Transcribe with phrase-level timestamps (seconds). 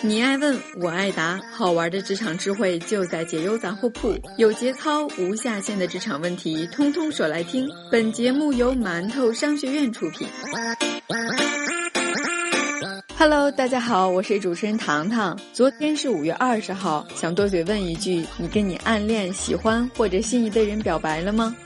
[0.00, 7.68] 你爱问，我爱答，好玩的职场智慧就在解忧杂货铺，有节操、无下限的职场问题，通通说来听。
[7.90, 10.26] 本节目由馒头商学院出品。
[13.16, 15.36] Hello，大家好，我是主持人糖糖。
[15.52, 21.56] 昨天是五月二十号，想多嘴问一句：你跟你暗恋、喜欢或者心仪的人表白了吗？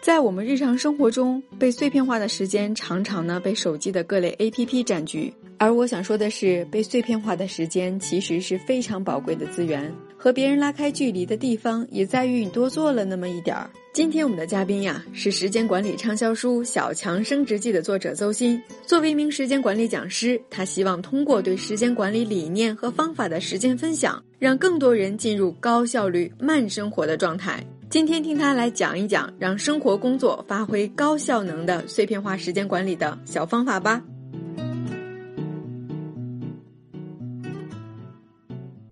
[0.00, 5.34] 在我们日常生活中，被碎片化的时间常常呢被手机的各类 APP 占据。
[5.62, 9.94] 而我想说的是，被碎片化的时间其实是非常宝贵的资源。
[10.16, 13.70] 和别人拉开距离的地方，也在于你多做了那么一点儿。
[13.92, 18.58] 今天我们的嘉宾呀，是时间管理畅销书《小强升职记》的作者邹鑫。
[18.86, 27.62] 作为一名时间管理讲师，他希望通过对时间管理理念和方法的实践分享，让更多人进入高效率慢生活的状态。
[27.90, 34.02] 今天听他来讲一讲，让生活工作发挥高效能的碎片化时间管理的小方法吧。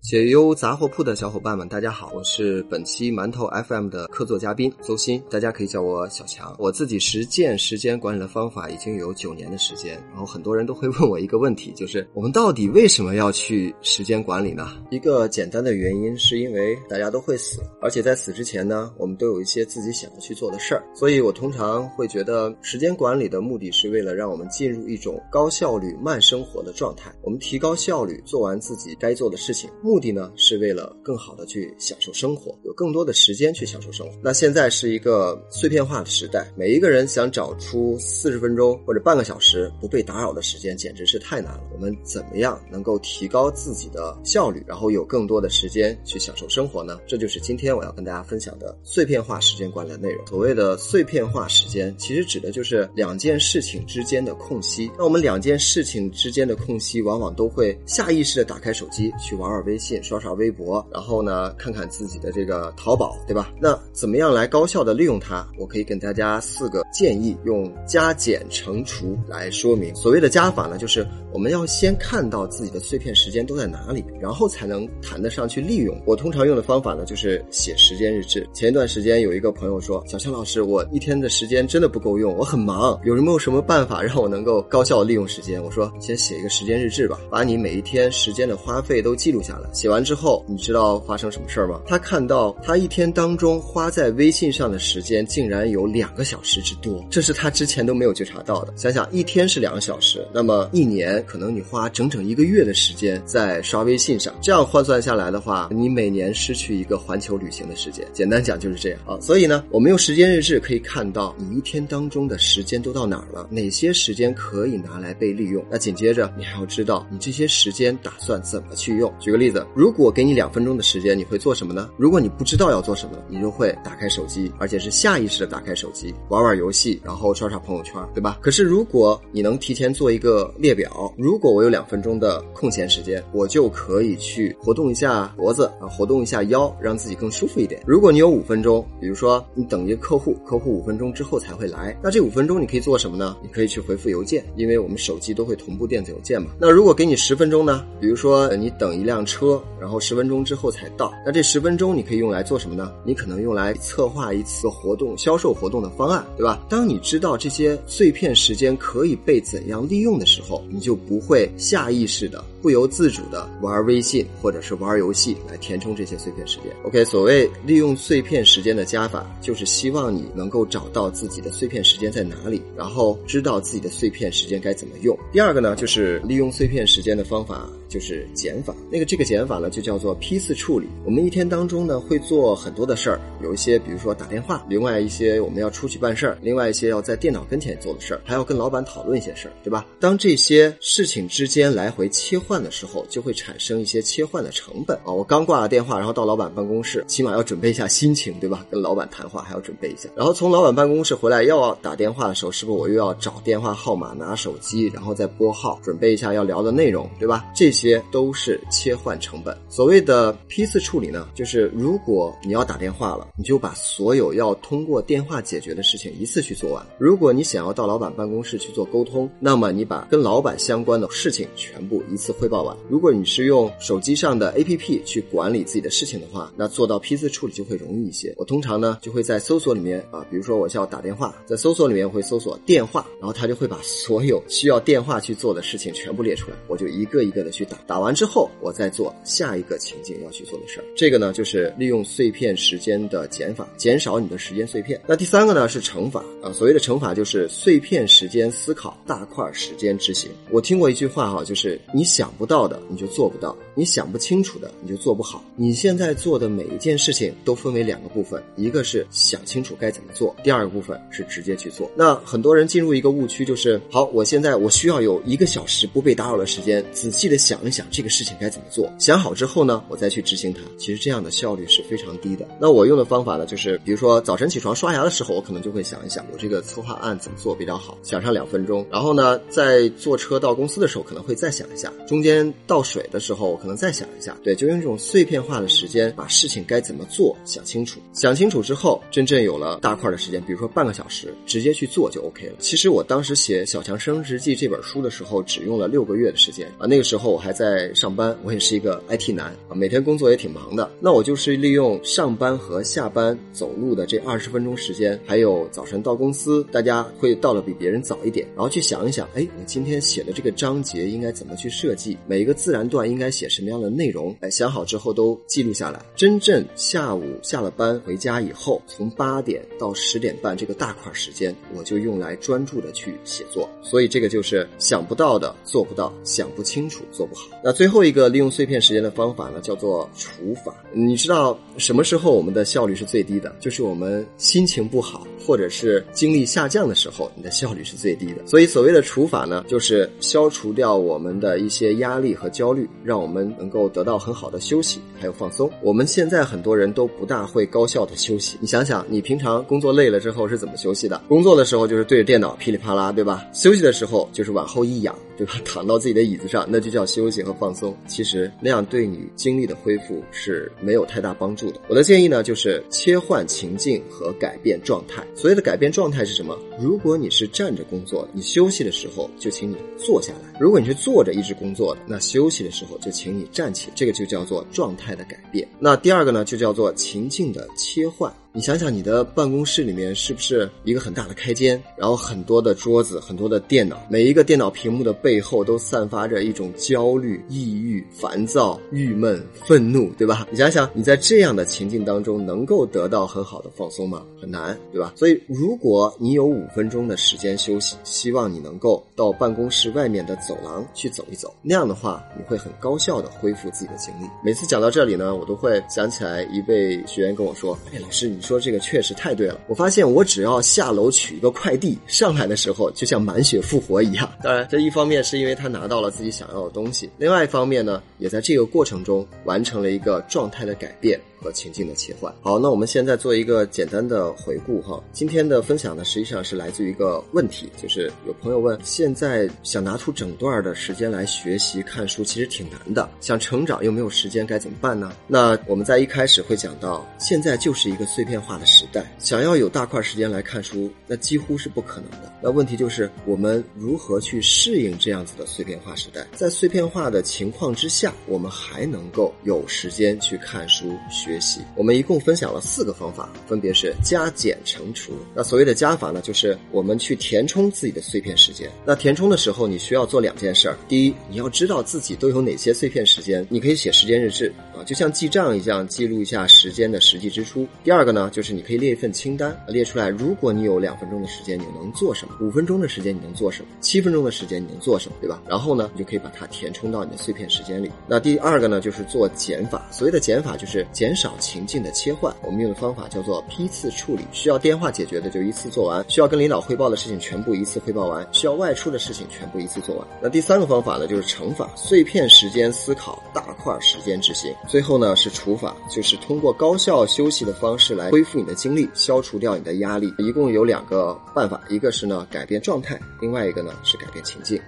[0.09, 6.55] 解忧杂货铺的小伙伴们，大家好，我是本期馒头 FM 的客座嘉宾邹鑫，大家可以叫我小强。
[6.57, 14.81] 我自己实践时间管理的方法已经有九年的时间，然后很多人都会问我一个问题，就是我们到底为什么要去时间管理呢？
[14.89, 29.69] 一个简单的原因是因为大家都会死，而且在死之前呢，我们都有一些自己想要去做的事儿，所以我通常会觉得时间管理的目的是为了让我们进入一种高效率慢生活的状态，我们提高效率，做完自己该做的事情。
[29.83, 34.13] 目目的呢是为了更好的去享受生活，有更多的时间去享受生活。
[34.23, 41.63] 那现在是一个碎片化的时代，每一个人想找出四十分钟或者半个小时不被打扰的时间，简直是太难了。
[41.73, 46.97] 我们怎么样能够提高自己的效率，然后有更多的时间去享受生活呢？
[47.05, 50.25] 这就是今天我要跟大家分享的碎片化时间管理的内容。
[50.27, 54.89] 所谓的碎片化时间，其实指的就是两件事情之间的空隙。
[54.97, 59.88] 那我们两件事情之间的空隙，往往都会下意识的打开手机去玩玩微信。
[60.03, 63.51] 刷刷微博，然后呢，看看自己的这个淘宝，对吧？
[63.59, 65.47] 那怎么样来高效的利用它？
[65.57, 69.95] 我可以给大家四个建议，用加减乘除来说明。
[69.95, 75.99] 所谓的加法呢，就是我们要先看到自己的碎片时间都在哪里，然后才能谈得上去利用。
[76.05, 78.47] 我通常用的方法呢，就是写时间日志。
[78.53, 91.81] 前一段时间有一个朋友说：“小强老师，我一天的时间真的不够用，我很忙，有没有什么办法让我能够高效利用时间？”我说：“先写一个时间日志吧，把你每一天时间的花费都记录下来。”写完之后，你知道发生什么事儿吗？
[91.85, 98.73] 他看到他一天当中花在微信上的时间竟然有两个小时之多，这是他之前都没有觉察到的。
[98.75, 108.05] 想想一天是两个小时，那么一年可能你花整整一个月的时间在刷微信上，这样换算下来的话，你每年失去一个环球旅行的时间。
[108.13, 109.19] 简单讲就是这样啊。
[109.19, 115.63] 所以呢，我们用时间日志可以看到你一天当中的时间都到哪儿了，哪些时间可以拿来被利用。
[115.69, 119.13] 那紧接着你还要知道你这些时间打算怎么去用。
[119.19, 121.89] 举个例子，如果给你两分钟的时间，你会做什么呢？
[121.97, 128.37] 如果你不知道要做什么，你就会打开手机，而且是下意识的打开手机，玩玩游戏，然后刷刷朋友圈，对吧？
[128.41, 137.81] 可是如果你能提前做一个列表，如果我有两分钟的空闲时间，我就可以去活动一下脖子啊，活动一下腰，让自己更舒服一点。
[137.85, 143.37] 如果你有五分钟，比如说你等一个客户，客户五分钟之后才会来，那这五分钟你可以做什么呢？
[143.43, 146.49] 你可以去回复邮件，因为我们手机都会同步电子邮件嘛。
[146.59, 147.85] 那如果给你十分钟呢？
[148.01, 150.39] 比如说你等一辆车，然后十分钟。
[150.49, 152.91] 之后才到，那这十分钟你可以用来做什么呢？
[153.03, 156.65] 你可能用来策划一次活动、销售活动的方案，对吧？
[156.69, 166.71] 当你知道这些碎片时间可以被怎样利用的时候，你就不会下意识的、不由自主的玩微信或者是玩游戏来填充这些碎片时间。
[166.83, 175.17] OK，所谓利用碎片时间的加法，就是希望你能够找到自己的碎片时间在哪里，然后知道自己的碎片时间该怎么用。
[175.31, 178.75] 第二个呢，就是利用碎片时间的方法，就是减法。
[178.91, 180.09] 那个这个减法呢，就叫做。
[180.19, 189.85] 批次处理，我们一天当中呢会做很多的事儿，有一些比如说打电话，另外一些我们要出去办事儿，另外一些要在电脑跟前做的事儿，还要跟老板讨论一些事儿，对吧？
[189.99, 195.13] 当这些事情之间来回切换换的时候，就会产生一些切换的成本啊。
[195.13, 198.65] 我刚挂了电话，然后到老板办公室，起码要准备一下心情，对吧？
[198.71, 207.45] 跟老板谈话还要准备一下，然后从老板办公室回来要打电话的时候，是不是我又要找电话号码，拿手机，然后再拨号，准备一下要聊的内容，对吧？
[207.55, 209.55] 这些都是切换成本。
[209.69, 210.35] 所谓的。
[210.47, 216.83] 批次处理呢，就是如果你要打电话了，你就把所有要通过电话解决的事情一次去做完。
[216.97, 222.75] 如果你想要到老板办公室去做沟通，那么你把跟老板相关的事情全部一次汇报完。
[222.89, 228.33] 如果你是用手机上的 APP 去管理自己的事情的话，那做到批次处理就会容易一些。
[228.37, 237.77] 我通常呢就会在搜索里面啊，比如说我需要打电话，在搜索里面会搜索电话，然后它就会把所有需要电话去做的事情全部列出来，我就一个一个的去打。
[237.85, 240.85] 打完之后，我再做下一个情境要去做的事儿。
[240.95, 244.99] 这个呢就是利用碎片时间的减法，减少你的时间碎片。
[245.07, 250.31] 那第三个呢是乘法啊，所谓的乘法就是碎片时间思考，大块时间执行。
[250.51, 255.41] 我听过一句话哈，就是你想想不到的你就做不到，你想不清楚的你就做不好。
[255.55, 261.89] 你现在做的每一件事情都分为两个部分，一个是想清楚该怎么做，第二个部分是直接去做。
[261.95, 270.59] 那很多人进入一个误区就是，好，我现在我需要有一个小时不被打扰的时间，仔细的想一想这个事情该怎么做，想好之后呢，我再去执行它。
[270.77, 272.45] 其实这样的效率是非常低的。
[272.59, 278.85] 那我用的方法呢，就是比如说早晨起床刷牙的时候，我可能就会想一想，我这个策划案怎么做比较好，想上两分钟。
[278.91, 281.93] 然后呢，在坐车到公司的时候，可能会再想一下。
[282.05, 284.35] 中间倒水的时候，可能再想一下。
[284.43, 287.99] 对，就用这种碎片化的时间，把事情该怎么做想清楚。
[288.11, 292.55] 想清楚之后，真正有了大块的时间，比如说半个小时，直接去做就 OK 了。
[292.59, 296.87] 其实我当时写《小强升职记》这本书的时候，只用了六个月的时间啊。
[296.87, 300.91] 那个时候我还在上班，我也是一个 IT 男啊，每天工作也挺忙的。
[300.99, 315.99] 那我就是利用上班和下班走路的这二十分钟时间，还有早晨到公司，大家会到了比别人早一点，然后去想一想，哎，我今天写的这个章节应该怎么去设计，每一个自然段应该写什什么样的内容，哎，想好之后都记录下来。
[316.15, 323.69] 真正下午下了班回家以后，从八点到十点半这个大块时间，我就用来专注的去写作。
[323.81, 327.49] 所以这个就是想不到的做不到，想不清楚做不好。
[327.61, 330.73] 那最后一个利用碎片时间的方法呢，叫做除法。
[330.93, 333.53] 你知道什么时候我们的效率是最低的？
[333.59, 338.47] 就是我们心情不好或者是精力下降的时候，你的效率是最低的。
[338.47, 345.69] 所以所谓的除法呢，就是消除掉我们的一些压力和焦虑，让我们能够得到很好的休息还有放松。
[345.81, 348.57] 我们现在很多人都不大会高效的休息。
[348.59, 351.21] 你想想，你平常工作累了之后是怎么休息的？
[351.27, 353.45] 工作的时候就是对着电脑噼里啪啦，对吧？
[353.53, 355.53] 休息的时候就是往后一仰，对吧？
[355.63, 357.95] 躺到自己的椅子上，那就叫休息和放松。
[358.07, 361.79] 其实那样对你精力的恢复是没有太大帮助的。
[361.87, 365.23] 我的建议呢，就是切换情境和改变状态。
[365.35, 366.57] 所谓的改变状态是什么？
[366.79, 373.91] 如果你是站着工作，你休息的时候就请你坐下来；如果你是坐着一直工作的，那休息的时候就请请你站起。
[373.93, 375.67] 这个就叫做状态的改变。
[375.77, 378.33] 那第二个呢，就叫做情境的切换。
[378.51, 390.47] 你想想，你的办公室里面是不是一个很大的开间，然后很多的桌子，很多的电脑，每一个电脑屏幕的背后都散发着一种焦虑、抑郁、烦躁、郁闷、愤怒，对吧？
[390.49, 394.25] 你想想，你在这样的情境当中能够得到很好的放松吗？
[394.41, 395.13] 很难，对吧？
[395.15, 404.25] 所以，如果你有五分钟的时间休息，希望你能够到办公室外面的走廊去走一走，那样的话，你会很高效的恢复自己的精力。
[404.43, 409.59] 每次讲到这里呢，我都会想起来一位学员跟我说：“哎，老师，你。”你说这个确实太对了。
[409.67, 414.31] 我发现我只要下楼取一个快递，上来的时候就像满血复活一样。
[414.41, 421.19] 当然，这一方面是因为他拿到了自己想要的东西，另外一方面呢，也在这个过程中完成了一个状态的改变。
[421.41, 422.33] 和情境的切换。
[422.41, 425.01] 好，那我们现在做一个简单的回顾哈。
[425.11, 433.09] 今天的分享呢，实际上是来自于一个问题，就是有朋友问：现在想拿出整段的时间来学习看书，其实挺难的。
[433.21, 435.11] 想成长又没有时间，该怎么办呢？
[435.27, 442.31] 那我们在一开始会讲到，现在就是一个碎片化的时代，想要有大块时间来看书，那几乎是不可能的。
[442.41, 446.25] 那问题就是我们如何去适应这样子的碎片化时代？
[446.35, 451.28] 在碎片化的情况之下，我们还能够有时间去看书学。
[451.29, 455.13] 学习，我们一共分享了四个方法，分别是加减乘除。
[455.35, 458.67] 那所谓的加法呢，就是我们去填充自己的碎片时间。
[458.83, 460.75] 那填充的时候，你需要做两件事儿。
[460.87, 467.67] 第一，你要知道自己都有哪些碎片时间，你可以写时间日志啊，就像记账一样，记录一下时间的实际支出。
[467.83, 472.33] 第二个呢，就是你可以列一份清单，列出来，如果你有两分钟的时间，你能做什么？
[472.41, 473.67] 五分钟的时间你能做什么？
[473.81, 475.15] 七分钟的时间你能做什么？
[475.21, 475.39] 对吧？
[475.47, 477.91] 然后呢，你就可以把它填充到你的碎片时间里。
[478.07, 479.87] 那第二个呢，就是做减法。
[479.91, 482.33] 所谓的减法，就是减少情境的切换。
[482.41, 484.23] 我们用的方法叫做批次处理。
[484.31, 490.07] 需要电话解决的就一次做完，需要跟领导汇报的事情全部一次汇报完，需要外出的事情全部一次做完。
[490.21, 494.55] 那第三个方法呢，就是乘法，碎片时间思考，大块时间执行。
[494.67, 500.13] 最后呢是除法，就是通过高效休息的方式来恢复你的精力，消除掉你的压力。
[500.17, 504.59] 一共有两个办法，一个是呢改变状态，另外一个呢是改变情境。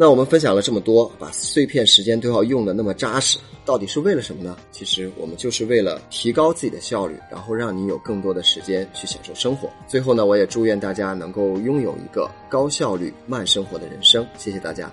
[0.00, 4.56] 那我们分享了这么多，把碎片时间都要用的那么扎实，到底是为了什么呢？
[4.72, 9.68] 其实我们就是为了提高自己的效率，然后让你有更多的时间去享受生活。
[9.86, 14.26] 最后呢，我也祝愿大家能够拥有一个高效率慢生活的人生。
[14.38, 14.90] 谢谢大家。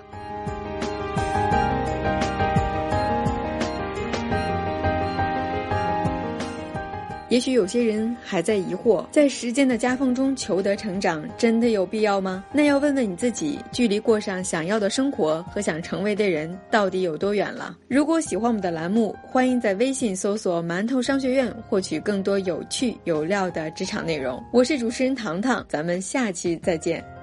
[7.38, 12.44] 也许有些人还在疑惑，在时间的夹缝中求得成长，真的有必要吗？
[12.52, 17.78] 那要问问你自己，距离过上想要的生活和想成为的人到底有多远了？
[17.86, 24.42] 如果喜欢我们的栏目，欢迎在微信搜索“馒头商学院”，获取更多有趣有料的职场内容。
[24.52, 27.17] 我是主持人糖糖，咱们下期再见。